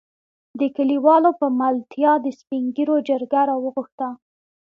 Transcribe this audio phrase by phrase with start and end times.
[0.59, 4.07] دې کليوالو په ملتيا د سپين ږېرو جرګه راوغښته.